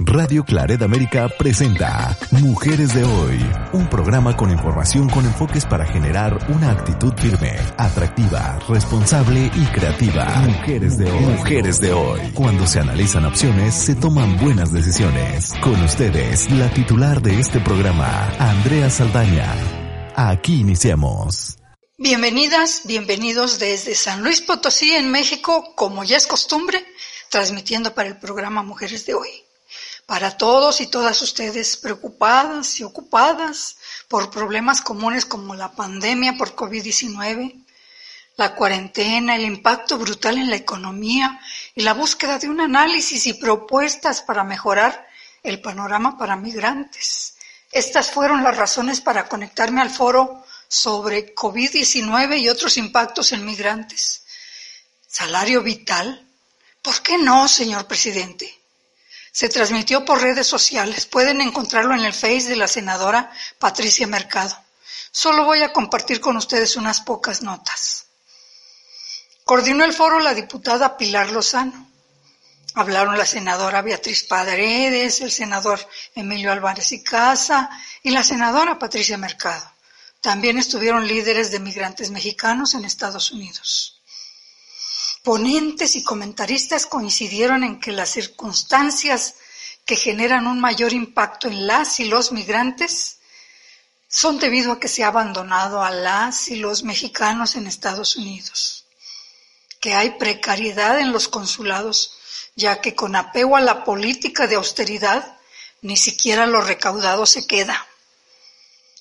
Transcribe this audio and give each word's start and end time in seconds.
Radio 0.00 0.44
Claret 0.44 0.82
América 0.82 1.28
presenta 1.38 2.18
Mujeres 2.32 2.94
de 2.94 3.04
Hoy, 3.04 3.38
un 3.72 3.88
programa 3.88 4.36
con 4.36 4.50
información 4.50 5.08
con 5.08 5.24
enfoques 5.24 5.64
para 5.64 5.86
generar 5.86 6.36
una 6.50 6.72
actitud 6.72 7.12
firme, 7.16 7.56
atractiva, 7.78 8.58
responsable 8.68 9.52
y 9.54 9.64
creativa. 9.66 10.24
Mujeres 10.48 10.98
de 10.98 11.08
Hoy. 11.08 11.20
Mujeres 11.20 11.80
de 11.80 11.92
Hoy. 11.92 12.20
Cuando 12.34 12.66
se 12.66 12.80
analizan 12.80 13.24
opciones, 13.24 13.72
se 13.72 13.94
toman 13.94 14.36
buenas 14.40 14.72
decisiones. 14.72 15.52
Con 15.62 15.80
ustedes, 15.80 16.50
la 16.50 16.68
titular 16.74 17.22
de 17.22 17.38
este 17.38 17.60
programa, 17.60 18.32
Andrea 18.40 18.90
Saldaña. 18.90 19.54
Aquí 20.16 20.54
iniciamos. 20.56 21.58
Bienvenidas, 21.98 22.82
bienvenidos 22.84 23.60
desde 23.60 23.94
San 23.94 24.24
Luis 24.24 24.40
Potosí, 24.40 24.90
en 24.90 25.12
México, 25.12 25.72
como 25.76 26.02
ya 26.02 26.16
es 26.16 26.26
costumbre, 26.26 26.84
transmitiendo 27.30 27.94
para 27.94 28.08
el 28.08 28.16
programa 28.16 28.64
Mujeres 28.64 29.06
de 29.06 29.14
Hoy 29.14 29.43
para 30.06 30.36
todos 30.36 30.80
y 30.80 30.86
todas 30.86 31.20
ustedes 31.22 31.76
preocupadas 31.76 32.78
y 32.80 32.84
ocupadas 32.84 33.76
por 34.08 34.30
problemas 34.30 34.82
comunes 34.82 35.24
como 35.24 35.54
la 35.54 35.72
pandemia 35.72 36.36
por 36.36 36.54
COVID-19, 36.54 37.64
la 38.36 38.54
cuarentena, 38.54 39.36
el 39.36 39.44
impacto 39.44 39.96
brutal 39.96 40.38
en 40.38 40.50
la 40.50 40.56
economía 40.56 41.40
y 41.74 41.82
la 41.82 41.94
búsqueda 41.94 42.38
de 42.38 42.48
un 42.48 42.60
análisis 42.60 43.26
y 43.26 43.34
propuestas 43.34 44.22
para 44.22 44.44
mejorar 44.44 45.06
el 45.42 45.60
panorama 45.60 46.18
para 46.18 46.36
migrantes. 46.36 47.36
Estas 47.70 48.10
fueron 48.10 48.42
las 48.42 48.56
razones 48.56 49.00
para 49.00 49.28
conectarme 49.28 49.80
al 49.80 49.90
foro 49.90 50.44
sobre 50.68 51.34
COVID-19 51.34 52.40
y 52.40 52.48
otros 52.48 52.76
impactos 52.76 53.32
en 53.32 53.44
migrantes. 53.44 54.24
¿Salario 55.06 55.62
vital? 55.62 56.26
¿Por 56.82 57.02
qué 57.02 57.18
no, 57.18 57.46
señor 57.48 57.86
presidente? 57.86 58.63
Se 59.34 59.48
transmitió 59.48 60.04
por 60.04 60.22
redes 60.22 60.46
sociales. 60.46 61.06
Pueden 61.06 61.40
encontrarlo 61.40 61.92
en 61.92 62.04
el 62.04 62.12
Face 62.12 62.48
de 62.48 62.54
la 62.54 62.68
senadora 62.68 63.32
Patricia 63.58 64.06
Mercado. 64.06 64.56
Solo 65.10 65.44
voy 65.44 65.60
a 65.60 65.72
compartir 65.72 66.20
con 66.20 66.36
ustedes 66.36 66.76
unas 66.76 67.00
pocas 67.00 67.42
notas. 67.42 68.06
Coordinó 69.44 69.84
el 69.84 69.92
foro 69.92 70.20
la 70.20 70.34
diputada 70.34 70.96
Pilar 70.96 71.32
Lozano. 71.32 71.90
Hablaron 72.74 73.18
la 73.18 73.26
senadora 73.26 73.82
Beatriz 73.82 74.22
Paredes, 74.22 75.20
el 75.20 75.32
senador 75.32 75.80
Emilio 76.14 76.52
Álvarez 76.52 76.92
y 76.92 77.02
Casa 77.02 77.68
y 78.04 78.10
la 78.10 78.22
senadora 78.22 78.78
Patricia 78.78 79.18
Mercado. 79.18 79.68
También 80.20 80.58
estuvieron 80.58 81.08
líderes 81.08 81.50
de 81.50 81.58
migrantes 81.58 82.12
mexicanos 82.12 82.74
en 82.74 82.84
Estados 82.84 83.32
Unidos. 83.32 83.93
Ponentes 85.24 85.96
y 85.96 86.02
comentaristas 86.02 86.84
coincidieron 86.84 87.64
en 87.64 87.80
que 87.80 87.92
las 87.92 88.10
circunstancias 88.10 89.36
que 89.86 89.96
generan 89.96 90.46
un 90.46 90.60
mayor 90.60 90.92
impacto 90.92 91.48
en 91.48 91.66
las 91.66 91.98
y 91.98 92.04
los 92.04 92.30
migrantes 92.30 93.20
son 94.06 94.38
debido 94.38 94.72
a 94.72 94.78
que 94.78 94.86
se 94.86 95.02
ha 95.02 95.06
abandonado 95.06 95.82
a 95.82 95.90
las 95.90 96.48
y 96.48 96.56
los 96.56 96.82
mexicanos 96.82 97.56
en 97.56 97.66
Estados 97.66 98.16
Unidos, 98.16 98.84
que 99.80 99.94
hay 99.94 100.10
precariedad 100.10 101.00
en 101.00 101.10
los 101.10 101.28
consulados, 101.28 102.18
ya 102.54 102.82
que 102.82 102.94
con 102.94 103.16
apego 103.16 103.56
a 103.56 103.62
la 103.62 103.82
política 103.82 104.46
de 104.46 104.56
austeridad 104.56 105.38
ni 105.80 105.96
siquiera 105.96 106.44
lo 106.44 106.60
recaudado 106.60 107.24
se 107.24 107.46
queda. 107.46 107.86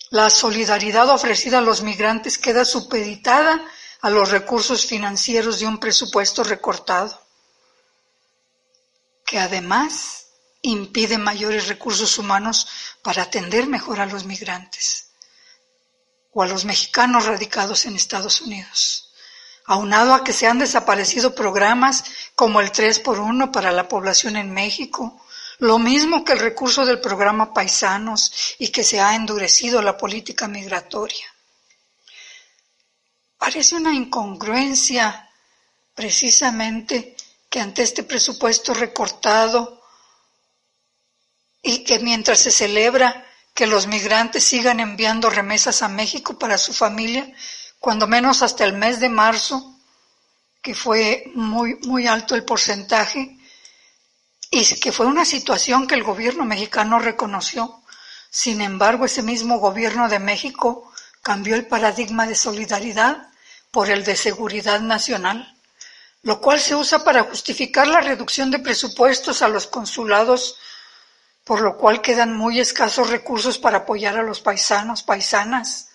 La 0.10 0.30
solidaridad 0.30 1.10
ofrecida 1.10 1.58
a 1.58 1.62
los 1.62 1.82
migrantes 1.82 2.38
queda 2.38 2.64
supeditada 2.64 3.62
a 4.04 4.10
los 4.10 4.32
recursos 4.32 4.86
financieros 4.86 5.60
de 5.60 5.66
un 5.66 5.80
presupuesto 5.80 6.44
recortado, 6.44 7.22
que 9.26 9.40
además 9.40 10.26
impide 10.62 11.18
mayores 11.18 11.70
recursos 11.70 12.18
humanos 12.18 12.68
para 13.02 13.24
atender 13.24 13.66
mejor 13.66 14.02
a 14.02 14.06
los 14.06 14.26
migrantes 14.26 15.08
o 16.34 16.44
a 16.44 16.48
los 16.48 16.66
mexicanos 16.66 17.26
radicados 17.26 17.86
en 17.86 17.96
Estados 17.96 18.42
Unidos. 18.42 19.14
Aunado 19.66 20.14
a 20.14 20.26
que 20.26 20.34
se 20.34 20.48
han 20.48 20.60
desaparecido 20.60 21.34
programas 21.34 22.04
como 22.36 22.60
el 22.60 22.74
3 22.74 23.00
por 23.00 23.22
1 23.22 23.54
para 23.54 23.72
la 23.72 23.88
población 23.88 24.36
en 24.36 24.52
México, 24.52 25.24
lo 25.60 25.80
mismo 25.80 26.26
que 26.26 26.34
el 26.34 26.40
recurso 26.40 26.86
del 26.86 27.00
programa 27.00 27.54
Paisanos 27.54 28.34
y 28.60 28.68
que 28.68 28.84
se 28.84 29.00
ha 29.00 29.16
endurecido 29.16 29.82
la 29.82 29.96
política 29.96 30.50
migratoria. 30.50 31.33
Parece 33.44 33.76
una 33.76 33.94
incongruencia 33.94 35.30
precisamente 35.94 37.18
que 37.50 37.60
ante 37.60 37.84
este 37.84 38.04
presupuesto 38.04 38.74
recortado 38.74 39.84
y 41.62 41.84
que 41.84 42.00
mientras 42.00 42.40
se 42.40 42.52
celebra 42.52 43.28
que 43.54 43.68
los 43.68 43.86
migrantes 43.86 44.46
sigan 44.46 44.80
enviando 44.80 45.30
remesas 45.30 45.82
a 45.82 45.90
México 45.90 46.40
para 46.40 46.58
su 46.58 46.72
familia, 46.72 47.30
cuando 47.80 48.08
menos 48.08 48.42
hasta 48.44 48.64
el 48.64 48.78
mes 48.78 49.02
de 49.02 49.10
marzo, 49.10 49.78
que 50.62 50.74
fue 50.74 51.30
muy, 51.36 51.76
muy 51.82 52.08
alto 52.08 52.36
el 52.36 52.46
porcentaje, 52.46 53.38
y 54.50 54.66
que 54.80 54.94
fue 54.94 55.06
una 55.06 55.26
situación 55.26 55.86
que 55.86 55.96
el 55.96 56.04
gobierno 56.06 56.46
mexicano 56.46 56.98
reconoció. 56.98 57.84
Sin 58.30 58.62
embargo, 58.62 59.04
ese 59.04 59.22
mismo 59.22 59.60
gobierno 59.60 60.08
de 60.08 60.20
México 60.20 60.94
cambió 61.22 61.56
el 61.56 61.68
paradigma 61.68 62.26
de 62.26 62.36
solidaridad 62.36 63.33
por 63.74 63.90
el 63.90 64.04
de 64.04 64.16
seguridad 64.16 64.82
nacional, 64.82 65.52
lo 66.22 66.40
cual 66.40 66.60
se 66.60 66.76
usa 66.76 67.04
para 67.04 67.24
justificar 67.24 67.88
la 67.88 68.02
reducción 68.02 68.52
de 68.52 68.60
presupuestos 68.60 69.42
a 69.42 69.48
los 69.48 69.66
consulados, 69.66 70.58
por 71.44 71.60
lo 71.60 71.76
cual 71.76 72.00
quedan 72.00 72.38
muy 72.38 72.60
escasos 72.60 73.10
recursos 73.10 73.58
para 73.58 73.80
apoyar 73.80 74.16
a 74.16 74.22
los 74.22 74.42
paisanos, 74.42 75.02
paisanas, 75.02 75.90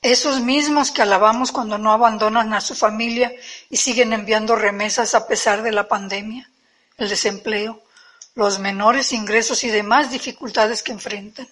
esos 0.00 0.40
mismos 0.40 0.92
que 0.92 1.02
alabamos 1.02 1.52
cuando 1.52 1.76
no 1.76 1.92
abandonan 1.92 2.54
a 2.54 2.62
su 2.62 2.74
familia 2.74 3.30
y 3.68 3.76
siguen 3.76 4.14
enviando 4.14 4.56
remesas 4.56 5.14
a 5.14 5.26
pesar 5.26 5.62
de 5.62 5.72
la 5.72 5.86
pandemia, 5.88 6.48
el 6.96 7.10
desempleo, 7.10 7.82
los 8.34 8.58
menores 8.58 9.12
ingresos 9.12 9.62
y 9.64 9.68
demás 9.68 10.10
dificultades 10.10 10.82
que 10.82 10.92
enfrentan. 10.92 11.46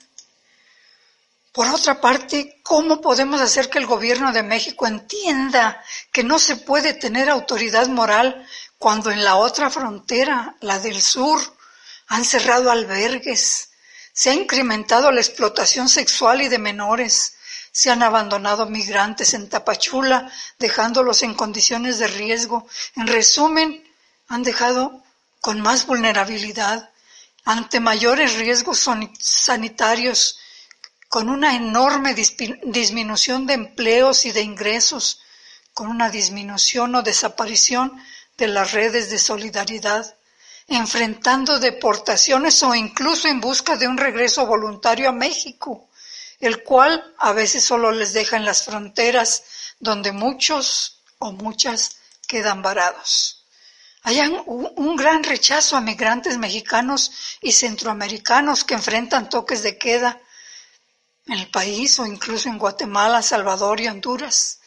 Por 1.58 1.66
otra 1.70 2.00
parte, 2.00 2.60
¿cómo 2.62 3.00
podemos 3.00 3.40
hacer 3.40 3.68
que 3.68 3.78
el 3.78 3.86
gobierno 3.86 4.30
de 4.30 4.44
México 4.44 4.86
entienda 4.86 5.82
que 6.12 6.22
no 6.22 6.38
se 6.38 6.54
puede 6.54 6.94
tener 6.94 7.28
autoridad 7.28 7.88
moral 7.88 8.46
cuando 8.78 9.10
en 9.10 9.24
la 9.24 9.34
otra 9.34 9.68
frontera, 9.68 10.54
la 10.60 10.78
del 10.78 11.02
sur, 11.02 11.40
han 12.06 12.24
cerrado 12.24 12.70
albergues, 12.70 13.70
se 14.12 14.30
ha 14.30 14.34
incrementado 14.34 15.10
la 15.10 15.20
explotación 15.20 15.88
sexual 15.88 16.42
y 16.42 16.48
de 16.48 16.58
menores, 16.58 17.34
se 17.72 17.90
han 17.90 18.04
abandonado 18.04 18.66
migrantes 18.66 19.34
en 19.34 19.48
Tapachula, 19.48 20.30
dejándolos 20.60 21.24
en 21.24 21.34
condiciones 21.34 21.98
de 21.98 22.06
riesgo. 22.06 22.68
En 22.94 23.08
resumen, 23.08 23.82
han 24.28 24.44
dejado 24.44 25.02
con 25.40 25.60
más 25.60 25.86
vulnerabilidad 25.86 26.92
ante 27.44 27.80
mayores 27.80 28.34
riesgos 28.34 28.88
sanitarios 29.18 30.38
con 31.08 31.30
una 31.30 31.56
enorme 31.56 32.14
disminución 32.14 33.46
de 33.46 33.54
empleos 33.54 34.26
y 34.26 34.32
de 34.32 34.42
ingresos, 34.42 35.20
con 35.72 35.88
una 35.88 36.10
disminución 36.10 36.94
o 36.94 37.02
desaparición 37.02 38.02
de 38.36 38.48
las 38.48 38.72
redes 38.72 39.10
de 39.10 39.18
solidaridad, 39.18 40.16
enfrentando 40.68 41.58
deportaciones 41.58 42.62
o 42.62 42.74
incluso 42.74 43.26
en 43.26 43.40
busca 43.40 43.76
de 43.76 43.88
un 43.88 43.96
regreso 43.96 44.46
voluntario 44.46 45.08
a 45.08 45.12
México, 45.12 45.88
el 46.40 46.62
cual 46.62 47.14
a 47.18 47.32
veces 47.32 47.64
solo 47.64 47.90
les 47.90 48.12
deja 48.12 48.36
en 48.36 48.44
las 48.44 48.64
fronteras 48.64 49.44
donde 49.80 50.12
muchos 50.12 51.00
o 51.18 51.32
muchas 51.32 51.96
quedan 52.26 52.60
varados. 52.60 53.46
Hay 54.02 54.20
un, 54.20 54.96
gran 54.96 55.24
rechazo 55.24 55.76
a 55.76 55.80
migrantes 55.80 56.38
mexicanos 56.38 57.10
y 57.40 57.52
centroamericanos 57.52 58.64
que 58.64 58.74
enfrentan 58.74 59.28
toques 59.28 59.62
de 59.62 59.76
queda 59.76 60.20
en 61.28 61.34
el 61.34 61.50
país 61.50 61.98
o 61.98 62.06
incluso 62.06 62.48
en 62.48 62.58
Guatemala, 62.58 63.22
Salvador 63.22 63.80
y 63.80 63.88
Honduras. 63.88 64.58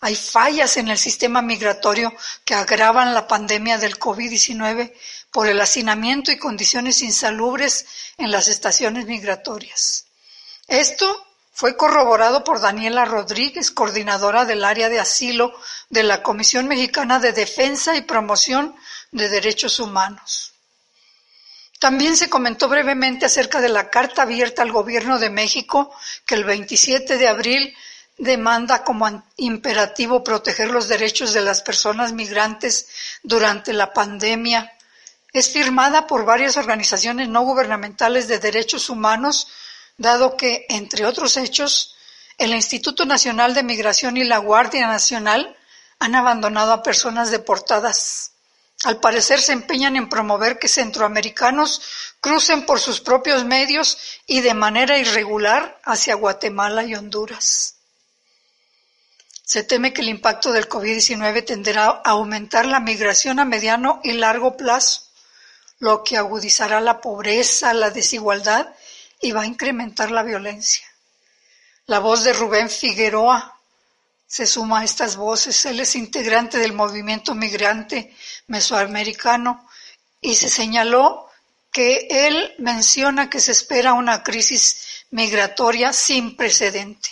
Hay 0.00 0.14
fallas 0.14 0.76
en 0.76 0.88
el 0.88 0.98
sistema 0.98 1.40
migratorio 1.42 2.12
que 2.44 2.54
agravan 2.54 3.14
la 3.14 3.26
pandemia 3.26 3.78
del 3.78 3.98
COVID-19 3.98 4.92
por 5.30 5.46
el 5.46 5.60
hacinamiento 5.60 6.32
y 6.32 6.38
condiciones 6.38 7.02
insalubres 7.02 7.86
en 8.18 8.30
las 8.30 8.48
estaciones 8.48 9.06
migratorias. 9.06 10.06
Esto 10.68 11.26
fue 11.52 11.76
corroborado 11.76 12.44
por 12.44 12.60
Daniela 12.60 13.04
Rodríguez, 13.04 13.70
coordinadora 13.70 14.44
del 14.44 14.64
área 14.64 14.88
de 14.88 15.00
asilo 15.00 15.58
de 15.88 16.02
la 16.02 16.22
Comisión 16.22 16.68
Mexicana 16.68 17.18
de 17.18 17.32
Defensa 17.32 17.96
y 17.96 18.02
Promoción 18.02 18.76
de 19.10 19.28
Derechos 19.28 19.80
Humanos. 19.80 20.52
También 21.78 22.16
se 22.16 22.30
comentó 22.30 22.68
brevemente 22.68 23.26
acerca 23.26 23.60
de 23.60 23.68
la 23.68 23.90
carta 23.90 24.22
abierta 24.22 24.62
al 24.62 24.72
Gobierno 24.72 25.18
de 25.18 25.30
México 25.30 25.94
que 26.24 26.34
el 26.34 26.44
27 26.44 27.18
de 27.18 27.28
abril 27.28 27.76
demanda 28.18 28.82
como 28.82 29.24
imperativo 29.36 30.24
proteger 30.24 30.70
los 30.70 30.88
derechos 30.88 31.34
de 31.34 31.42
las 31.42 31.62
personas 31.62 32.12
migrantes 32.12 32.88
durante 33.22 33.72
la 33.72 33.92
pandemia. 33.92 34.72
Es 35.32 35.50
firmada 35.50 36.06
por 36.06 36.24
varias 36.24 36.56
organizaciones 36.56 37.28
no 37.28 37.42
gubernamentales 37.42 38.26
de 38.26 38.38
derechos 38.38 38.88
humanos, 38.88 39.48
dado 39.98 40.36
que, 40.36 40.64
entre 40.70 41.04
otros 41.04 41.36
hechos, 41.36 41.94
el 42.38 42.54
Instituto 42.54 43.04
Nacional 43.04 43.54
de 43.54 43.62
Migración 43.62 44.16
y 44.16 44.24
la 44.24 44.38
Guardia 44.38 44.86
Nacional 44.86 45.56
han 45.98 46.14
abandonado 46.14 46.72
a 46.72 46.82
personas 46.82 47.30
deportadas. 47.30 48.32
Al 48.84 49.00
parecer 49.00 49.40
se 49.40 49.52
empeñan 49.52 49.96
en 49.96 50.08
promover 50.08 50.58
que 50.58 50.68
centroamericanos 50.68 51.80
crucen 52.20 52.66
por 52.66 52.78
sus 52.78 53.00
propios 53.00 53.44
medios 53.44 53.98
y 54.26 54.40
de 54.40 54.54
manera 54.54 54.98
irregular 54.98 55.80
hacia 55.84 56.14
Guatemala 56.14 56.84
y 56.84 56.94
Honduras. 56.94 57.76
Se 59.42 59.62
teme 59.62 59.92
que 59.92 60.02
el 60.02 60.08
impacto 60.08 60.52
del 60.52 60.68
COVID-19 60.68 61.44
tenderá 61.44 61.86
a 61.86 62.10
aumentar 62.10 62.66
la 62.66 62.80
migración 62.80 63.38
a 63.38 63.44
mediano 63.44 64.00
y 64.02 64.12
largo 64.12 64.56
plazo, 64.56 65.02
lo 65.78 66.02
que 66.02 66.16
agudizará 66.16 66.80
la 66.80 67.00
pobreza, 67.00 67.72
la 67.72 67.90
desigualdad 67.90 68.74
y 69.20 69.32
va 69.32 69.42
a 69.42 69.46
incrementar 69.46 70.10
la 70.10 70.22
violencia. 70.22 70.86
La 71.86 72.00
voz 72.00 72.24
de 72.24 72.32
Rubén 72.32 72.68
Figueroa, 72.68 73.55
se 74.26 74.46
suma 74.46 74.80
a 74.80 74.84
estas 74.84 75.16
voces. 75.16 75.64
Él 75.66 75.80
es 75.80 75.94
integrante 75.96 76.58
del 76.58 76.72
movimiento 76.72 77.34
migrante 77.34 78.14
mesoamericano 78.48 79.68
y 80.20 80.34
se 80.34 80.48
señaló 80.48 81.28
que 81.72 82.06
él 82.10 82.54
menciona 82.58 83.30
que 83.30 83.40
se 83.40 83.52
espera 83.52 83.92
una 83.92 84.22
crisis 84.22 85.04
migratoria 85.10 85.92
sin 85.92 86.36
precedente. 86.36 87.10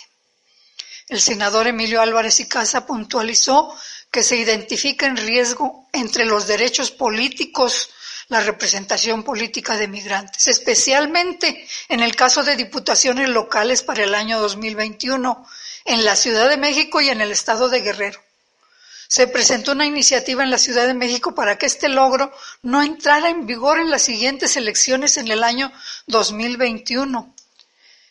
El 1.07 1.21
senador 1.21 1.67
Emilio 1.67 2.01
Álvarez 2.01 2.39
y 2.39 2.47
Casa 2.47 2.85
puntualizó 2.85 3.75
que 4.09 4.23
se 4.23 4.37
identifica 4.37 5.05
en 5.05 5.17
riesgo 5.17 5.87
entre 5.93 6.25
los 6.25 6.47
derechos 6.47 6.89
políticos 6.89 7.89
la 8.27 8.41
representación 8.41 9.23
política 9.23 9.77
de 9.77 9.87
migrantes, 9.87 10.47
especialmente 10.47 11.67
en 11.89 11.99
el 11.99 12.15
caso 12.15 12.43
de 12.43 12.55
diputaciones 12.55 13.29
locales 13.29 13.83
para 13.83 14.03
el 14.03 14.15
año 14.15 14.39
2021 14.39 15.45
en 15.85 16.03
la 16.03 16.15
Ciudad 16.15 16.49
de 16.49 16.57
México 16.57 16.99
y 16.99 17.09
en 17.09 17.21
el 17.21 17.31
estado 17.31 17.69
de 17.69 17.81
Guerrero. 17.81 18.19
Se 19.07 19.27
presentó 19.27 19.73
una 19.73 19.85
iniciativa 19.85 20.43
en 20.43 20.49
la 20.49 20.57
Ciudad 20.57 20.87
de 20.87 20.95
México 20.95 21.35
para 21.35 21.57
que 21.57 21.67
este 21.67 21.89
logro 21.89 22.33
no 22.63 22.81
entrara 22.81 23.29
en 23.29 23.45
vigor 23.45 23.79
en 23.79 23.91
las 23.91 24.01
siguientes 24.01 24.57
elecciones 24.57 25.17
en 25.17 25.29
el 25.29 25.43
año 25.43 25.71
2021. 26.07 27.33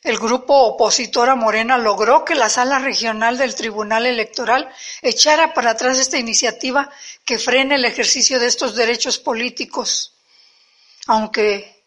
El 0.02 0.18
grupo 0.18 0.54
opositor 0.54 1.30
a 1.30 1.34
Morena 1.34 1.78
logró 1.78 2.24
que 2.24 2.36
la 2.36 2.48
sala 2.48 2.78
regional 2.78 3.38
del 3.38 3.54
Tribunal 3.54 4.06
Electoral 4.06 4.70
echara 5.02 5.52
para 5.52 5.70
atrás 5.70 5.98
esta 5.98 6.18
iniciativa 6.18 6.90
que 7.24 7.38
frene 7.38 7.74
el 7.74 7.84
ejercicio 7.84 8.38
de 8.38 8.46
estos 8.46 8.76
derechos 8.76 9.18
políticos, 9.18 10.12
aunque 11.06 11.82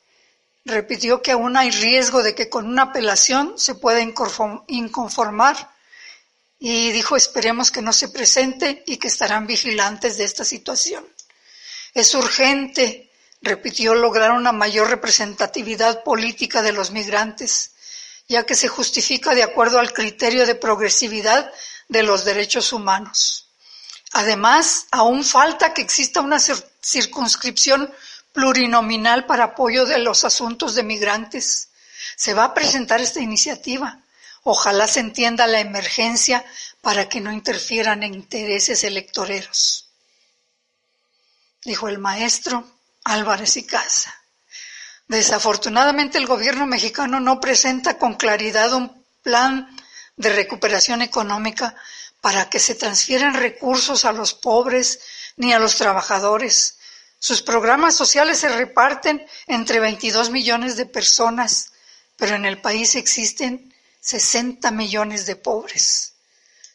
repitió 0.65 1.21
que 1.21 1.31
aún 1.31 1.55
hay 1.55 1.71
riesgo 1.71 2.23
de 2.23 2.35
que 2.35 2.49
con 2.49 2.67
una 2.67 2.83
apelación 2.83 3.53
se 3.57 3.75
pueda 3.75 4.01
inconformar 4.01 5.76
y 6.59 6.91
dijo 6.91 7.15
esperemos 7.15 7.71
que 7.71 7.81
no 7.81 7.93
se 7.93 8.09
presente 8.09 8.83
y 8.87 8.97
que 8.97 9.07
estarán 9.07 9.47
vigilantes 9.47 10.17
de 10.17 10.23
esta 10.23 10.43
situación. 10.43 11.05
Es 11.93 12.13
urgente, 12.15 13.11
repitió, 13.41 13.93
lograr 13.95 14.31
una 14.31 14.51
mayor 14.51 14.89
representatividad 14.89 16.03
política 16.03 16.61
de 16.61 16.71
los 16.71 16.91
migrantes, 16.91 17.71
ya 18.27 18.45
que 18.45 18.55
se 18.55 18.67
justifica 18.67 19.35
de 19.35 19.43
acuerdo 19.43 19.79
al 19.79 19.93
criterio 19.93 20.45
de 20.45 20.55
progresividad 20.55 21.51
de 21.87 22.03
los 22.03 22.25
derechos 22.25 22.73
humanos. 22.73 23.47
Además, 24.13 24.87
aún 24.91 25.23
falta 25.23 25.73
que 25.73 25.81
exista 25.81 26.21
una 26.21 26.39
circunscripción 26.39 27.93
plurinominal 28.33 29.25
para 29.25 29.45
apoyo 29.45 29.85
de 29.85 29.99
los 29.99 30.23
asuntos 30.23 30.75
de 30.75 30.83
migrantes. 30.83 31.69
Se 32.15 32.33
va 32.33 32.45
a 32.45 32.53
presentar 32.53 33.01
esta 33.01 33.21
iniciativa 33.21 34.01
Ojalá 34.49 34.87
se 34.87 35.01
entienda 35.01 35.45
la 35.45 35.59
emergencia 35.59 36.45
para 36.79 37.09
que 37.09 37.19
no 37.19 37.33
interfieran 37.33 38.01
en 38.03 38.13
intereses 38.13 38.85
electoreros. 38.85 39.89
Dijo 41.65 41.89
el 41.89 41.97
maestro 41.97 42.65
Álvarez 43.03 43.57
y 43.57 43.65
Casa. 43.65 44.15
Desafortunadamente 45.09 46.17
el 46.17 46.27
gobierno 46.27 46.65
mexicano 46.65 47.19
no 47.19 47.41
presenta 47.41 47.97
con 47.97 48.13
claridad 48.13 48.71
un 48.73 49.03
plan 49.21 49.67
de 50.15 50.29
recuperación 50.29 51.01
económica 51.01 51.75
para 52.21 52.49
que 52.49 52.59
se 52.59 52.75
transfieran 52.75 53.33
recursos 53.33 54.05
a 54.05 54.13
los 54.13 54.33
pobres 54.33 55.01
ni 55.35 55.51
a 55.51 55.59
los 55.59 55.75
trabajadores. 55.75 56.77
Sus 57.19 57.41
programas 57.41 57.95
sociales 57.95 58.37
se 58.37 58.47
reparten 58.47 59.27
entre 59.45 59.81
22 59.81 60.29
millones 60.29 60.77
de 60.77 60.85
personas, 60.85 61.73
pero 62.15 62.35
en 62.35 62.45
el 62.45 62.61
país 62.61 62.95
existen 62.95 63.73
60 64.01 64.71
millones 64.71 65.25
de 65.25 65.35
pobres. 65.35 66.13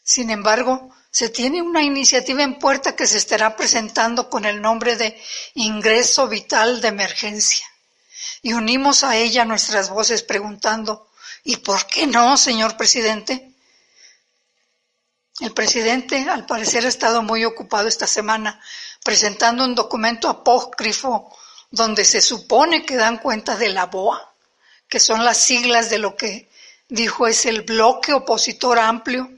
Sin 0.03 0.29
embargo, 0.29 0.93
se 1.11 1.29
tiene 1.29 1.61
una 1.61 1.83
iniciativa 1.83 2.43
en 2.43 2.57
puerta 2.57 2.95
que 2.95 3.05
se 3.05 3.17
estará 3.17 3.55
presentando 3.55 4.29
con 4.29 4.45
el 4.45 4.61
nombre 4.61 4.95
de 4.95 5.21
Ingreso 5.53 6.27
Vital 6.27 6.81
de 6.81 6.87
Emergencia. 6.87 7.65
Y 8.41 8.53
unimos 8.53 9.03
a 9.03 9.15
ella 9.15 9.45
nuestras 9.45 9.89
voces 9.89 10.23
preguntando, 10.23 11.09
¿y 11.43 11.57
por 11.57 11.85
qué 11.87 12.07
no, 12.07 12.35
señor 12.35 12.75
presidente? 12.77 13.51
El 15.39 15.53
presidente, 15.53 16.27
al 16.29 16.45
parecer, 16.45 16.85
ha 16.85 16.89
estado 16.89 17.21
muy 17.21 17.45
ocupado 17.45 17.87
esta 17.87 18.07
semana 18.07 18.59
presentando 19.03 19.63
un 19.63 19.75
documento 19.75 20.29
apócrifo 20.29 21.35
donde 21.69 22.05
se 22.05 22.21
supone 22.21 22.85
que 22.85 22.95
dan 22.95 23.17
cuenta 23.17 23.55
de 23.55 23.69
la 23.69 23.87
BOA, 23.87 24.33
que 24.87 24.99
son 24.99 25.25
las 25.25 25.37
siglas 25.37 25.89
de 25.89 25.99
lo 25.99 26.15
que 26.15 26.49
dijo 26.89 27.27
es 27.27 27.45
el 27.45 27.61
bloque 27.61 28.13
opositor 28.13 28.79
amplio. 28.79 29.29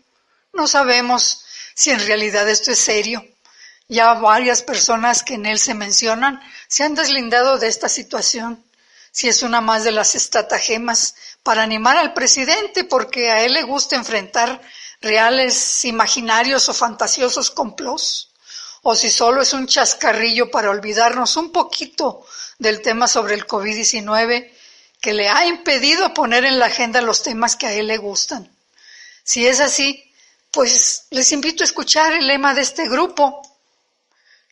No 0.53 0.67
sabemos 0.67 1.45
si 1.73 1.91
en 1.91 2.05
realidad 2.05 2.49
esto 2.49 2.71
es 2.71 2.79
serio. 2.79 3.25
Ya 3.87 4.13
varias 4.13 4.61
personas 4.61 5.23
que 5.23 5.35
en 5.35 5.45
él 5.45 5.59
se 5.59 5.73
mencionan 5.73 6.41
se 6.67 6.83
han 6.83 6.95
deslindado 6.95 7.57
de 7.57 7.67
esta 7.67 7.89
situación. 7.89 8.63
Si 9.11 9.29
es 9.29 9.43
una 9.43 9.61
más 9.61 9.83
de 9.83 9.91
las 9.91 10.15
estratagemas 10.15 11.15
para 11.43 11.63
animar 11.63 11.97
al 11.97 12.13
presidente 12.13 12.83
porque 12.83 13.31
a 13.31 13.43
él 13.43 13.53
le 13.53 13.63
gusta 13.63 13.95
enfrentar 13.95 14.61
reales, 15.01 15.85
imaginarios 15.85 16.67
o 16.67 16.73
fantasiosos 16.73 17.51
complots, 17.51 18.29
o 18.81 18.95
si 18.95 19.09
solo 19.09 19.41
es 19.41 19.53
un 19.53 19.67
chascarrillo 19.67 20.49
para 20.49 20.69
olvidarnos 20.69 21.37
un 21.37 21.51
poquito 21.51 22.25
del 22.57 22.81
tema 22.81 23.07
sobre 23.07 23.35
el 23.35 23.45
COVID-19 23.45 24.51
que 25.05 25.13
le 25.13 25.29
ha 25.29 25.45
impedido 25.45 26.15
poner 26.15 26.45
en 26.45 26.57
la 26.57 26.65
agenda 26.65 26.99
los 26.99 27.21
temas 27.21 27.55
que 27.55 27.67
a 27.67 27.73
él 27.73 27.85
le 27.85 27.97
gustan. 27.97 28.51
Si 29.23 29.45
es 29.45 29.59
así, 29.59 30.03
pues 30.49 31.05
les 31.11 31.31
invito 31.31 31.61
a 31.61 31.65
escuchar 31.65 32.13
el 32.13 32.25
lema 32.25 32.55
de 32.55 32.61
este 32.61 32.89
grupo. 32.89 33.39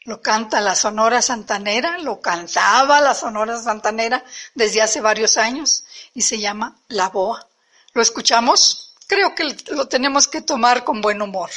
Lo 0.02 0.22
canta 0.22 0.62
la 0.62 0.76
Sonora 0.76 1.24
Santanera, 1.24 1.98
lo 1.98 2.22
cantaba 2.22 3.02
la 3.02 3.16
Sonora 3.16 3.60
Santanera 3.60 4.24
desde 4.54 4.84
hace 4.84 5.02
varios 5.02 5.38
años 5.38 5.86
y 6.14 6.22
se 6.22 6.38
llama 6.38 6.78
La 6.90 7.10
Boa. 7.10 7.48
¿Lo 7.94 8.04
escuchamos? 8.04 8.94
Creo 9.08 9.34
que 9.34 9.58
lo 9.72 9.88
tenemos 9.88 10.28
que 10.28 10.42
tomar 10.42 10.84
con 10.84 11.02
buen 11.02 11.20
humor. 11.24 11.50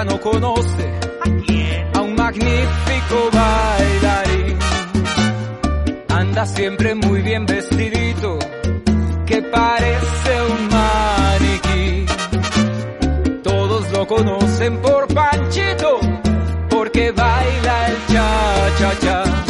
Ya 0.00 0.04
no 0.04 0.20
conoce, 0.20 0.86
a 1.94 2.00
un 2.00 2.14
magnífico 2.14 3.16
bailarín. 3.32 4.58
Anda 6.08 6.46
siempre 6.46 6.94
muy 6.94 7.20
bien 7.22 7.44
vestidito, 7.44 8.38
que 9.26 9.42
parece 9.42 10.32
un 10.52 10.68
maniquí. 10.68 12.06
Todos 13.42 13.90
lo 13.92 14.06
conocen 14.06 14.78
por 14.78 15.06
Panchito, 15.12 16.00
porque 16.70 17.00
que 17.00 17.12
baila 17.12 17.86
el 17.88 17.96
cha-cha-cha. 18.06 19.49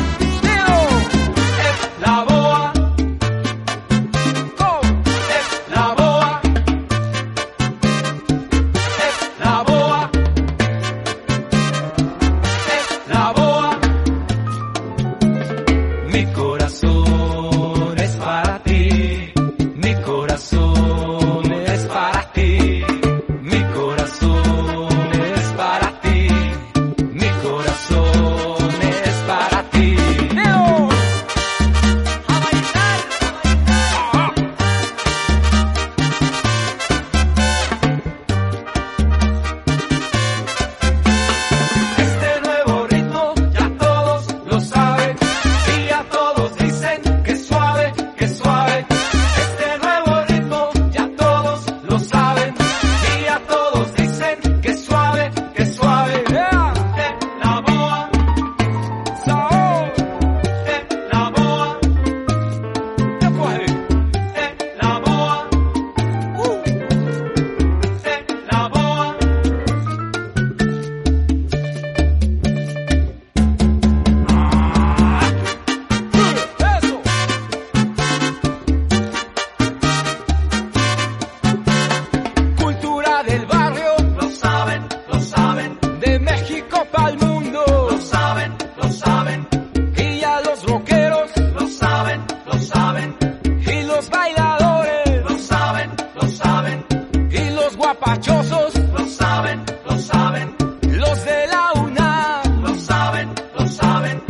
Los 98.10 98.26
guapachosos, 98.26 98.74
lo 98.92 99.08
saben, 99.08 99.64
lo 99.84 99.98
saben. 99.98 100.56
Los 100.82 101.24
de 101.24 101.46
la 101.46 101.72
UNAM, 101.80 102.62
lo 102.62 102.74
saben, 102.74 103.34
lo 103.58 103.66
saben. 103.68 104.22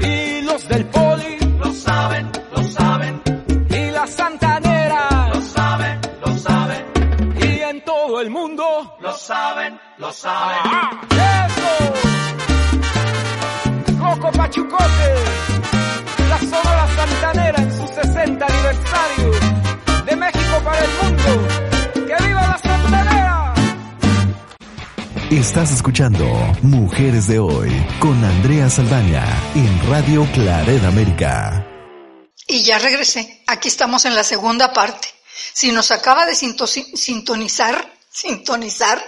Y 0.00 0.42
los 0.42 0.68
del 0.68 0.86
poli, 0.86 1.38
lo 1.58 1.72
saben, 1.72 2.30
lo 2.52 2.62
saben. 2.64 3.22
Y 3.70 3.90
la 3.90 4.06
santanera, 4.06 5.28
lo 5.32 5.40
saben, 5.40 6.00
lo 6.24 6.38
saben. 6.38 6.84
Y 7.40 7.60
en 7.60 7.84
todo 7.84 8.20
el 8.20 8.30
mundo, 8.30 8.96
lo 9.00 9.12
saben, 9.12 9.78
lo 9.98 10.12
saben. 10.12 10.67
Estás 25.48 25.72
escuchando 25.72 26.26
Mujeres 26.60 27.26
de 27.26 27.38
Hoy 27.38 27.70
con 28.00 28.22
Andrea 28.22 28.68
Saldaña 28.68 29.24
en 29.54 29.90
Radio 29.90 30.28
Claret 30.34 30.84
América. 30.84 31.66
Y 32.46 32.62
ya 32.62 32.78
regresé. 32.78 33.44
Aquí 33.46 33.68
estamos 33.68 34.04
en 34.04 34.14
la 34.14 34.24
segunda 34.24 34.74
parte. 34.74 35.08
Si 35.54 35.72
nos 35.72 35.90
acaba 35.90 36.26
de 36.26 36.34
sintonizar, 36.34 37.94
sintonizar, 38.10 39.02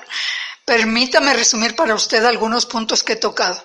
permítame 0.64 1.34
resumir 1.34 1.76
para 1.76 1.94
usted 1.94 2.24
algunos 2.24 2.64
puntos 2.64 3.02
que 3.02 3.12
he 3.12 3.16
tocado. 3.16 3.62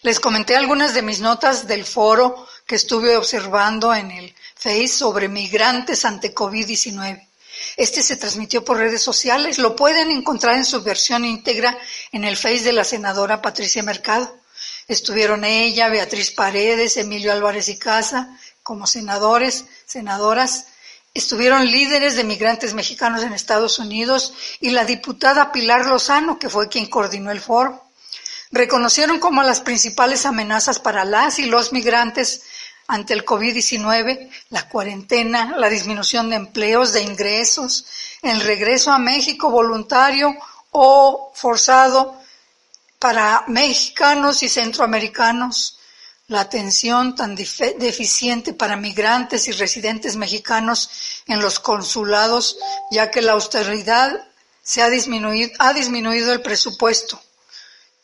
Les 0.00 0.18
comenté 0.18 0.56
algunas 0.56 0.94
de 0.94 1.02
mis 1.02 1.20
notas 1.20 1.66
del 1.66 1.84
foro 1.84 2.48
que 2.66 2.76
estuve 2.76 3.18
observando 3.18 3.94
en 3.94 4.10
el 4.10 4.34
Face 4.54 4.88
sobre 4.88 5.28
migrantes 5.28 6.06
ante 6.06 6.34
COVID-19. 6.34 7.25
Este 7.76 8.02
se 8.02 8.16
transmitió 8.16 8.64
por 8.64 8.78
redes 8.78 9.02
sociales. 9.02 9.58
Lo 9.58 9.74
pueden 9.74 10.10
encontrar 10.10 10.54
en 10.56 10.64
su 10.64 10.82
versión 10.82 11.24
íntegra 11.24 11.76
en 12.12 12.24
el 12.24 12.36
Face 12.36 12.62
de 12.62 12.72
la 12.72 12.84
senadora 12.84 13.42
Patricia 13.42 13.82
Mercado. 13.82 14.36
Estuvieron 14.88 15.44
ella, 15.44 15.88
Beatriz 15.88 16.30
Paredes, 16.30 16.96
Emilio 16.96 17.32
Álvarez 17.32 17.68
y 17.68 17.78
Casa 17.78 18.38
como 18.66 18.88
senadores, 18.88 19.66
senadoras. 19.86 20.66
Estuvieron 21.14 21.70
líderes 21.70 22.16
de 22.16 22.24
migrantes 22.24 22.74
mexicanos 22.74 23.22
en 23.22 23.32
Estados 23.32 23.78
Unidos 23.78 24.34
y 24.60 24.70
la 24.70 24.84
diputada 24.84 25.52
Pilar 25.52 25.86
Lozano, 25.86 26.36
que 26.40 26.48
fue 26.48 26.68
quien 26.68 26.86
coordinó 26.86 27.30
el 27.30 27.40
foro. 27.40 27.84
Reconocieron 28.50 29.20
como 29.20 29.44
las 29.44 29.60
principales 29.60 30.26
amenazas 30.26 30.80
para 30.80 31.04
las 31.04 31.38
y 31.38 31.46
los 31.46 31.72
migrantes 31.72 32.42
ante 32.88 33.14
el 33.14 33.24
COVID-19, 33.24 34.30
la 34.50 34.68
cuarentena, 34.68 35.54
la 35.56 35.68
disminución 35.68 36.30
de 36.30 36.36
empleos, 36.36 36.92
de 36.92 37.02
ingresos, 37.02 37.86
el 38.22 38.40
regreso 38.40 38.92
a 38.92 38.98
México 38.98 39.50
voluntario 39.50 40.34
o 40.70 41.32
forzado 41.34 42.20
para 42.98 43.44
mexicanos 43.48 44.42
y 44.42 44.48
centroamericanos, 44.48 45.78
la 46.28 46.40
atención 46.40 47.14
tan 47.14 47.36
deficiente 47.36 48.52
para 48.52 48.76
migrantes 48.76 49.46
y 49.46 49.52
residentes 49.52 50.16
mexicanos 50.16 51.22
en 51.26 51.40
los 51.40 51.60
consulados, 51.60 52.58
ya 52.90 53.10
que 53.10 53.22
la 53.22 53.32
austeridad 53.32 54.26
se 54.62 54.82
ha 54.82 54.88
disminuido, 54.90 55.52
ha 55.60 55.72
disminuido 55.72 56.32
el 56.32 56.42
presupuesto. 56.42 57.20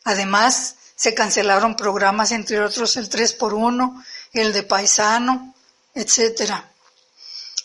Además, 0.05 0.75
se 0.95 1.13
cancelaron 1.13 1.75
programas, 1.75 2.31
entre 2.31 2.61
otros 2.61 2.95
el 2.95 3.09
3 3.09 3.33
por 3.33 3.53
1 3.53 4.03
el 4.33 4.51
de 4.53 4.63
Paisano, 4.63 5.53
etcétera. 5.93 6.69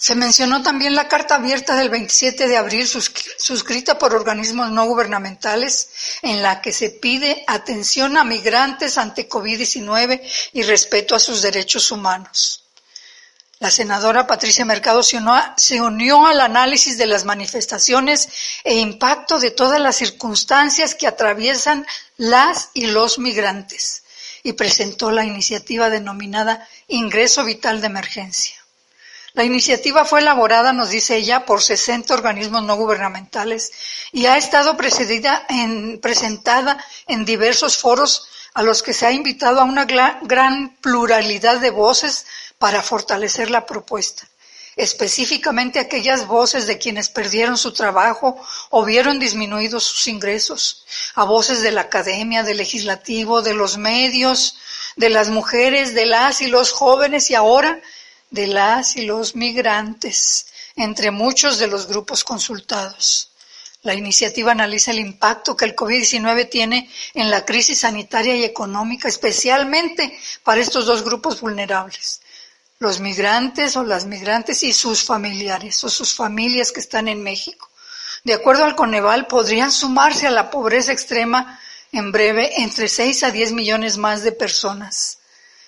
Se 0.00 0.14
mencionó 0.14 0.62
también 0.62 0.94
la 0.94 1.08
carta 1.08 1.34
abierta 1.34 1.75
del 1.75 1.88
27 1.90 2.46
de 2.46 2.56
abril 2.56 2.87
suscri- 2.87 3.26
suscrita 3.37 3.98
por 3.98 4.14
organismos 4.14 4.70
no 4.70 4.84
gubernamentales 4.87 5.88
en 6.22 6.40
la 6.40 6.60
que 6.60 6.72
se 6.72 6.90
pide 6.90 7.42
atención 7.48 8.16
a 8.16 8.22
migrantes 8.22 8.96
ante 8.96 9.28
COVID-19 9.28 10.22
y 10.52 10.62
respeto 10.62 11.16
a 11.16 11.18
sus 11.18 11.42
derechos 11.42 11.90
humanos. 11.90 12.62
La 13.58 13.72
senadora 13.72 14.25
Patricia 14.28 14.64
Mercado 14.64 15.02
se 15.02 15.80
unió 15.80 16.26
al 16.28 16.40
análisis 16.40 16.96
de 16.96 17.06
las 17.06 17.25
manifestaciones 17.25 18.28
e 18.62 18.76
impacto 18.76 19.40
de 19.40 19.50
todas 19.50 19.80
las 19.80 19.96
circunstancias 19.96 20.94
que 20.94 21.08
atraviesan 21.08 21.84
las 22.18 22.70
y 22.72 22.87
los 22.87 23.18
migrantes 23.18 24.04
y 24.49 24.55
presentó 24.55 25.11
la 25.11 25.26
iniciativa 25.26 25.90
denominada 25.90 26.67
Ingreso 26.87 27.45
Vital 27.45 27.83
de 27.83 27.88
Emergencia. 27.88 28.57
La 29.35 29.45
iniciativa 29.45 30.07
fue 30.07 30.21
elaborada, 30.21 30.73
nos 30.73 30.88
dice 30.88 31.17
ella, 31.17 31.45
por 31.45 31.62
60 31.62 32.14
organismos 32.14 32.62
no 32.62 32.75
gubernamentales 32.76 33.73
y 34.11 34.25
ha 34.25 34.38
estado 34.38 34.75
presentada 34.78 35.45
en 37.07 37.25
diversos 37.26 37.76
foros 37.76 38.26
a 38.55 38.62
los 38.62 38.83
que 38.83 38.95
se 38.95 39.05
ha 39.05 39.12
invitado 39.12 39.61
a 39.61 39.64
una 39.64 39.85
gran 39.85 40.76
pluralidad 40.81 41.61
de 41.61 41.69
voces 41.69 42.25
para 42.57 42.83
fortalecer 42.83 43.50
la 43.50 43.67
propuesta, 43.67 44.26
específicamente 44.78 45.80
aquellas 45.80 46.26
voces 46.28 46.68
de 46.68 46.78
quienes 46.78 47.08
perdieron 47.08 47.58
su 47.58 47.73
trabajo 47.73 48.40
o 48.70 48.85
vieron 48.85 49.18
disminuidos 49.18 49.82
sus 49.82 50.06
ingresos, 50.06 50.87
a 51.16 51.25
voces 51.25 51.62
de 51.62 51.73
la 51.73 51.82
academia, 51.82 52.44
del 52.44 52.58
legislativo, 52.58 53.42
de 53.42 53.54
los 53.54 53.76
medios, 53.76 54.56
de 54.94 55.11
las 55.11 55.30
mujeres, 55.30 55.94
de 55.94 56.06
las 56.06 56.40
y 56.40 56.47
los 56.47 56.70
jóvenes 56.70 57.28
y 57.28 57.35
ahora 57.35 57.80
de 58.30 58.47
las 58.47 58.97
y 58.97 59.04
los 59.04 59.35
migrantes, 59.35 60.47
entre 60.76 61.11
muchos 61.11 61.58
de 61.58 61.66
los 61.66 61.88
grupos 61.88 62.23
consultados. 62.23 63.32
La 63.82 63.94
iniciativa 63.94 64.52
analiza 64.52 64.92
el 64.92 65.00
impacto 65.00 65.56
que 65.56 65.64
el 65.64 65.75
COVID-19 65.75 66.49
tiene 66.49 66.88
en 67.14 67.30
la 67.30 67.44
crisis 67.44 67.80
sanitaria 67.80 68.37
y 68.37 68.44
económica, 68.44 69.08
especialmente 69.08 70.16
para 70.44 70.61
estos 70.61 70.87
dos 70.87 71.02
grupos 71.02 71.40
vulnerables, 71.40 72.20
los 72.80 73.00
migrantes 73.00 73.76
o 73.76 73.82
las 73.82 74.04
migrantes 74.04 74.62
y 74.62 74.73
sus 74.73 75.02
familiares 75.02 75.82
o 75.82 75.88
sus 75.88 76.14
familias 76.14 76.70
que 76.70 76.78
están 76.78 77.08
en 77.08 77.23
México. 77.23 77.68
De 78.23 78.35
acuerdo 78.35 78.64
al 78.64 78.76
Coneval, 78.76 79.26
podrían 79.26 79.73
sumarse 79.73 80.28
a 80.28 80.30
la 80.30 80.50
pobreza 80.50 80.92
extrema 80.92 81.58
en 81.90 82.12
breve 82.12 82.62
entre 82.62 82.88
6 82.88 83.25
a 83.25 83.30
10 83.32 83.52
millones 83.52 83.97
más 83.97 84.23
de 84.23 84.30
personas. 84.30 85.18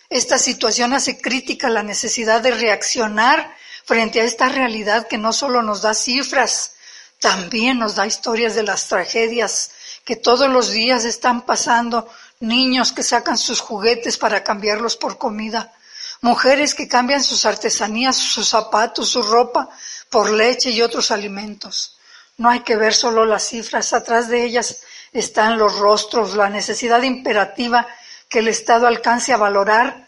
Esta 0.09 0.39
situación 0.39 0.93
hace 0.93 1.21
crítica 1.21 1.69
la 1.69 1.83
necesidad 1.83 2.41
de 2.43 2.53
reaccionar 2.53 3.57
frente 3.85 4.21
a 4.21 4.25
esta 4.25 4.49
realidad 4.49 5.09
que 5.09 5.19
no 5.19 5.33
solo 5.33 5.63
nos 5.63 5.83
da 5.83 5.95
cifras, 5.95 6.73
también 7.19 7.79
nos 7.79 7.97
da 7.97 8.07
historias 8.07 8.55
de 8.55 8.63
las 8.63 8.87
tragedias 8.87 9.73
que 10.05 10.17
todos 10.17 10.49
los 10.49 10.71
días 10.71 11.05
están 11.05 11.45
pasando, 11.45 12.09
niños 12.39 12.93
que 12.93 13.03
sacan 13.03 13.37
sus 13.37 13.61
juguetes 13.61 14.17
para 14.17 14.45
cambiarlos 14.45 14.97
por 14.97 15.19
comida, 15.19 15.73
mujeres 16.21 16.75
que 16.75 16.89
cambian 16.89 17.23
sus 17.23 17.45
artesanías, 17.47 18.17
sus 18.17 18.49
zapatos, 18.49 19.09
su 19.09 19.23
ropa 19.23 19.69
por 20.09 20.31
leche 20.31 20.71
y 20.71 20.83
otros 20.83 21.11
alimentos. 21.11 21.99
No 22.37 22.49
hay 22.51 22.61
que 22.61 22.77
ver 22.77 22.95
solo 22.95 23.25
las 23.25 23.49
cifras, 23.49 23.93
atrás 23.93 24.29
de 24.29 24.45
ellas 24.45 24.83
están 25.13 25.59
los 25.59 25.79
rostros, 25.79 26.35
la 26.35 26.49
necesidad 26.49 27.03
imperativa 27.03 27.87
que 28.29 28.39
el 28.39 28.49
Estado 28.49 28.87
alcance 28.87 29.33
a 29.33 29.37
valorar 29.37 30.07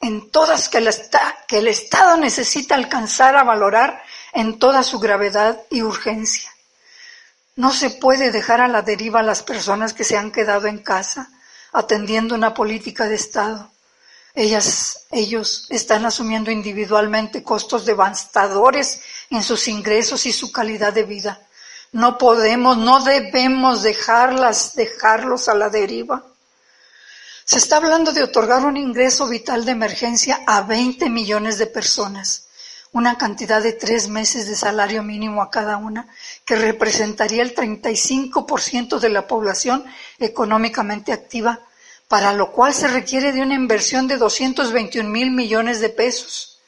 en 0.00 0.30
todas 0.30 0.68
que 0.68 0.78
el, 0.78 0.90
que 1.46 1.58
el 1.58 1.68
Estado 1.68 2.16
necesita 2.16 2.74
alcanzar 2.74 3.36
a 3.36 3.44
valorar 3.44 4.02
en 4.32 4.58
toda 4.58 4.82
su 4.82 4.98
gravedad 4.98 5.60
y 5.70 5.82
urgencia. 5.82 6.50
No 7.56 7.72
se 7.72 7.90
puede 7.90 8.30
dejar 8.30 8.60
a 8.60 8.68
la 8.68 8.82
deriva 8.82 9.20
a 9.20 9.24
las 9.24 9.42
personas 9.42 9.92
que 9.92 10.04
se 10.04 10.16
han 10.16 10.30
quedado 10.30 10.66
en 10.66 10.78
casa 10.78 11.30
atendiendo 11.72 12.34
una 12.34 12.54
política 12.54 13.04
de 13.04 13.16
Estado. 13.16 13.70
Ellas, 14.34 15.06
ellos 15.10 15.66
están 15.70 16.06
asumiendo 16.06 16.50
individualmente 16.50 17.42
costos 17.42 17.84
devastadores 17.84 19.00
en 19.28 19.42
sus 19.42 19.66
ingresos 19.68 20.26
y 20.26 20.32
su 20.32 20.52
calidad 20.52 20.92
de 20.92 21.02
vida. 21.02 21.40
No 21.92 22.18
podemos, 22.18 22.76
no 22.76 23.02
debemos 23.02 23.82
dejarlas, 23.82 24.74
dejarlos 24.74 25.48
a 25.48 25.54
la 25.54 25.68
deriva. 25.68 26.24
Se 27.44 27.58
está 27.58 27.78
hablando 27.78 28.12
de 28.12 28.22
otorgar 28.22 28.64
un 28.64 28.76
ingreso 28.76 29.26
vital 29.26 29.64
de 29.64 29.72
emergencia 29.72 30.40
a 30.46 30.62
20 30.62 31.10
millones 31.10 31.58
de 31.58 31.66
personas, 31.66 32.46
una 32.92 33.18
cantidad 33.18 33.60
de 33.60 33.72
tres 33.72 34.08
meses 34.08 34.46
de 34.46 34.54
salario 34.54 35.02
mínimo 35.02 35.42
a 35.42 35.50
cada 35.50 35.76
una, 35.76 36.06
que 36.44 36.54
representaría 36.54 37.42
el 37.42 37.52
35% 37.52 39.00
de 39.00 39.08
la 39.08 39.26
población 39.26 39.84
económicamente 40.20 41.12
activa, 41.12 41.58
para 42.10 42.32
lo 42.32 42.50
cual 42.50 42.74
se 42.74 42.88
requiere 42.88 43.30
de 43.30 43.40
una 43.40 43.54
inversión 43.54 44.08
de 44.08 44.16
221 44.16 45.08
mil 45.08 45.30
millones 45.30 45.78
de 45.78 45.90
pesos. 45.90 46.58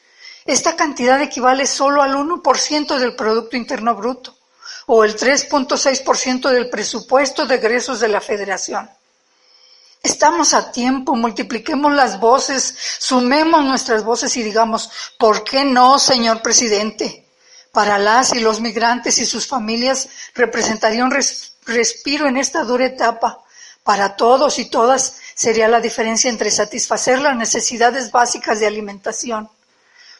Esta 0.45 0.77
cantidad 0.77 1.21
equivale 1.21 1.67
solo 1.67 2.01
al 2.01 2.15
1% 2.15 2.97
del 2.97 3.13
Producto 3.13 3.57
Interno 3.57 3.93
Bruto 3.93 4.37
o 4.85 5.03
el 5.03 5.17
3.6% 5.17 6.49
del 6.49 6.69
presupuesto 6.69 7.45
de 7.45 7.55
egresos 7.55 7.99
de 7.99 8.07
la 8.07 8.21
Federación. 8.21 8.89
Estamos 10.01 10.53
a 10.53 10.71
tiempo, 10.71 11.13
multipliquemos 11.13 11.91
las 11.91 12.21
voces, 12.21 12.73
sumemos 12.99 13.65
nuestras 13.65 14.05
voces 14.05 14.37
y 14.37 14.43
digamos, 14.43 14.89
¿por 15.19 15.43
qué 15.43 15.65
no, 15.65 15.99
señor 15.99 16.41
presidente? 16.41 17.27
Para 17.73 17.99
las 17.99 18.33
y 18.33 18.39
los 18.39 18.61
migrantes 18.61 19.17
y 19.17 19.25
sus 19.25 19.45
familias 19.45 20.07
representaría 20.35 21.03
un 21.03 21.13
respiro 21.65 22.29
en 22.29 22.37
esta 22.37 22.63
dura 22.63 22.85
etapa. 22.85 23.41
Para 23.83 24.15
todos 24.15 24.59
y 24.59 24.69
todas 24.69 25.17
sería 25.35 25.67
la 25.67 25.79
diferencia 25.79 26.29
entre 26.29 26.51
satisfacer 26.51 27.19
las 27.19 27.35
necesidades 27.35 28.11
básicas 28.11 28.59
de 28.59 28.67
alimentación. 28.67 29.49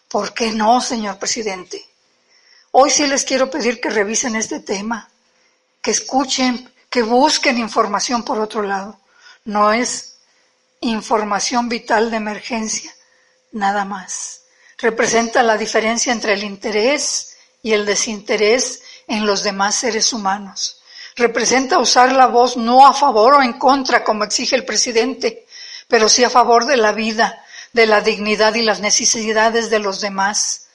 ¿Por 0.08 0.34
qué 0.34 0.52
no, 0.52 0.82
señor 0.82 1.18
presidente? 1.18 1.84
Hoy 2.72 2.90
sí 2.90 3.08
les 3.08 3.24
quiero 3.24 3.50
pedir 3.50 3.80
que 3.80 3.90
revisen 3.90 4.36
este 4.36 4.60
tema, 4.60 5.10
que 5.82 5.92
escuchen, 5.92 6.72
que 6.90 7.04
busquen 7.04 7.58
información 7.58 8.24
por 8.24 8.40
otro 8.40 8.64
lado 8.64 9.00
no 9.46 9.74
es 9.74 10.18
información 10.82 11.70
vital 11.70 12.12
de 12.12 12.18
emergencia, 12.18 12.94
nada 13.52 13.86
más. 13.86 14.42
Representa 14.78 15.44
la 15.44 15.58
diferencia 15.58 16.12
entre 16.12 16.34
el 16.34 16.44
interés 16.44 17.38
y 17.62 17.74
el 17.74 17.86
desinterés 17.86 18.82
en 19.08 19.26
los 19.26 19.44
demás 19.44 19.76
seres 19.76 20.12
humanos. 20.14 20.82
Representa 21.16 21.80
usar 21.80 22.12
la 22.12 22.28
voz 22.28 22.58
no 22.58 22.88
a 22.88 22.94
favor 22.94 23.36
o 23.36 23.42
en 23.42 23.54
contra, 23.54 24.04
como 24.04 24.24
exige 24.24 24.56
el 24.56 24.66
presidente, 24.66 25.46
pero 25.88 26.10
sí 26.10 26.24
a 26.24 26.30
favor 26.30 26.66
de 26.66 26.78
la 26.78 26.92
vida, 26.92 27.44
de 27.72 27.86
la 27.86 28.02
dignidad 28.02 28.56
y 28.56 28.62
las 28.62 28.80
necesidades 28.80 29.70
de 29.70 29.80
los 29.80 30.02
demás. 30.02 30.68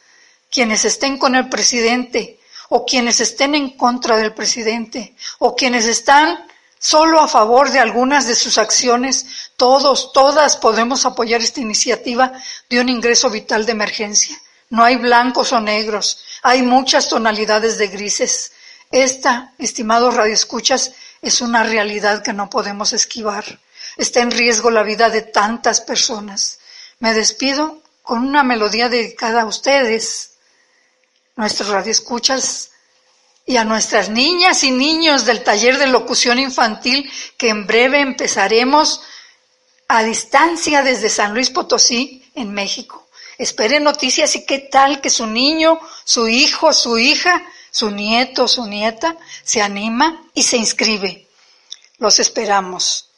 Quienes 0.51 0.85
estén 0.85 1.19
con 1.19 1.35
el 1.35 1.49
presidente 1.49 2.39
o 2.69 2.85
quienes 2.85 3.21
estén 3.21 3.55
en 3.55 3.77
contra 3.77 4.17
del 4.17 4.33
presidente 4.33 5.15
o 5.39 5.55
quienes 5.57 5.87
están 5.87 6.47
Solo 6.81 7.21
a 7.21 7.27
favor 7.27 7.71
de 7.73 7.81
algunas 7.81 8.29
de 8.29 8.37
sus 8.37 8.57
acciones, 8.57 9.51
todos, 9.57 10.13
todas 10.13 10.57
podemos 10.57 11.05
apoyar 11.05 11.41
esta 11.41 11.61
iniciativa 11.61 12.33
de 12.69 12.81
un 12.81 12.89
ingreso 12.89 13.31
vital 13.31 13.67
de 13.67 13.73
emergencia. 13.73 14.41
No 14.71 14.85
hay 14.85 14.97
blancos 14.97 15.53
o 15.53 15.61
negros, 15.61 16.21
hay 16.43 16.63
muchas 16.63 17.09
tonalidades 17.09 17.79
de 17.79 17.89
grises. 17.89 18.53
Esta, 18.91 19.53
estimados 19.59 20.15
radioescuchas, 20.15 20.93
es 21.21 21.41
una 21.41 21.63
realidad 21.63 22.23
que 22.23 22.33
no 22.33 22.49
podemos 22.49 22.93
esquivar. 22.93 23.61
Está 23.97 24.21
en 24.21 24.31
riesgo 24.31 24.71
la 24.71 24.83
vida 24.83 25.11
de 25.11 25.23
tantas 25.23 25.81
personas. 25.81 26.59
Me 26.99 27.13
despido 27.13 27.83
con 28.03 28.27
una 28.27 28.43
melodía 28.43 28.89
dedicada 28.89 29.43
a 29.43 29.47
ustedes, 29.47 30.33
nuestros 31.37 31.69
radioescuchas 31.69 32.71
y 33.45 33.57
a 33.57 33.65
nuestras 33.65 34.09
niñas 34.09 34.65
y 34.65 34.71
niños 34.71 35.25
del 35.25 35.43
taller 35.43 35.79
de 35.79 35.87
locución 35.87 36.39
infantil 36.39 37.11
que 37.37 37.49
en 37.49 37.67
breve 37.67 38.01
empezaremos 38.01 39.03
a 39.89 40.03
distancia 40.03 40.83
desde 40.83 41.09
San 41.09 41.33
Luis 41.33 41.51
Potosí, 41.51 42.25
en 42.35 42.53
México. 42.53 43.09
Esperen 43.37 43.85
noticias 43.85 44.35
y 44.37 44.45
qué 44.45 44.59
tal 44.59 45.01
que 45.01 45.11
su 45.11 45.27
niño, 45.27 45.79
su 46.05 46.29
hijo, 46.29 46.73
su 46.73 46.99
hija, 46.99 47.43
su 47.71 47.91
nieto, 47.91 48.49
su 48.49 48.67
nieta 48.67 49.17
se 49.45 49.63
anima 49.63 50.23
y 50.35 50.43
se 50.43 50.57
inscribe. 50.57 51.29
Los 51.99 52.19
esperamos. 52.19 53.11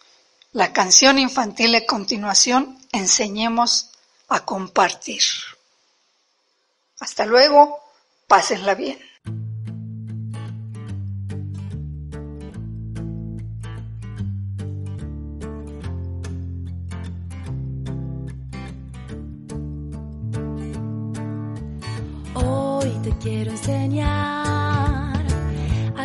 La 0.53 0.73
canción 0.73 1.19
infantil 1.19 1.75
a 1.75 1.87
continuación, 1.87 2.79
enseñemos 2.93 3.91
a 4.29 4.45
compartir. 4.45 5.23
Hasta 6.99 7.25
luego, 7.25 7.81
pásenla 8.27 8.75
bien. 8.75 8.99
quiero 23.21 23.51
enseñar 23.51 24.20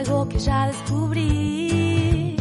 algo 0.07 0.27
que 0.27 0.39
ya 0.39 0.67
descubrí. 0.67 2.35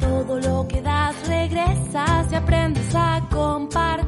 Todo 0.00 0.40
lo 0.40 0.66
que 0.68 0.80
das 0.82 1.14
regresas 1.28 2.30
y 2.30 2.34
aprendes 2.34 2.94
a 2.94 3.20
compartir. 3.30 4.03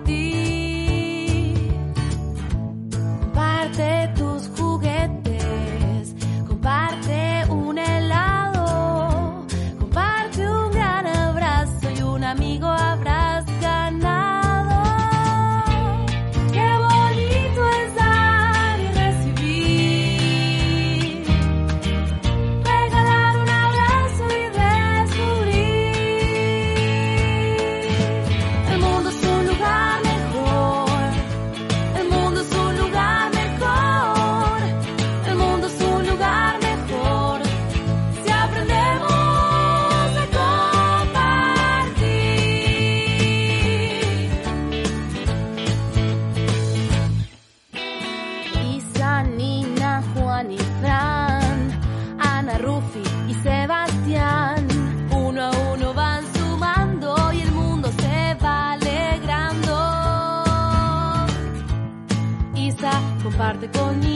Comer 63.64 64.15